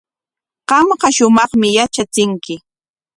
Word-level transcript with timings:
Qamqa 0.69 1.07
shumaqmi 1.15 1.67
yatrachinki. 1.77 2.55